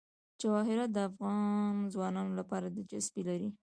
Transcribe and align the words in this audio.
جواهرات 0.41 0.89
د 0.93 0.97
افغان 1.09 1.73
ځوانانو 1.93 2.31
لپاره 2.39 2.67
دلچسپي 2.75 3.21
لري. 3.29 3.49